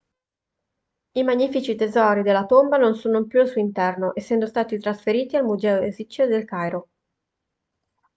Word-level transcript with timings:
i 1.17 1.21
magnifici 1.23 1.75
tesori 1.75 2.23
della 2.23 2.47
tomba 2.47 2.77
non 2.77 2.95
sono 2.95 3.27
più 3.27 3.39
al 3.39 3.47
suo 3.47 3.61
interno 3.61 4.13
essendo 4.15 4.47
stati 4.47 4.79
trasferiti 4.79 5.35
al 5.35 5.45
museo 5.45 5.79
egizio 5.83 6.25
del 6.27 6.43
cairo 6.43 6.89